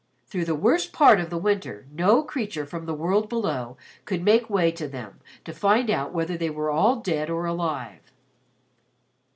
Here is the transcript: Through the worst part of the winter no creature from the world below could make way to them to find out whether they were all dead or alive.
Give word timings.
Through 0.25 0.45
the 0.45 0.55
worst 0.55 0.93
part 0.93 1.19
of 1.19 1.29
the 1.29 1.37
winter 1.37 1.85
no 1.91 2.23
creature 2.23 2.65
from 2.65 2.87
the 2.87 2.93
world 2.95 3.29
below 3.29 3.77
could 4.05 4.23
make 4.23 4.49
way 4.49 4.71
to 4.71 4.87
them 4.87 5.19
to 5.45 5.53
find 5.53 5.91
out 5.91 6.11
whether 6.11 6.35
they 6.35 6.49
were 6.49 6.71
all 6.71 6.95
dead 6.95 7.29
or 7.29 7.45
alive. 7.45 8.11